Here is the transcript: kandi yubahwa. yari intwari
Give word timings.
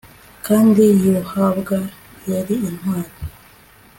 kandi 0.45 0.83
yubahwa. 1.03 1.79
yari 2.31 2.55
intwari 2.67 3.13